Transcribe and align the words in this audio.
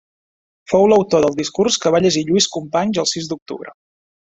Fou 0.71 0.87
l'autor 0.91 1.25
del 1.25 1.37
discurs 1.41 1.77
que 1.85 1.91
va 1.97 2.01
llegir 2.07 2.25
Lluís 2.31 2.49
Companys 2.57 3.03
el 3.05 3.09
sis 3.13 3.29
d'octubre. 3.35 3.79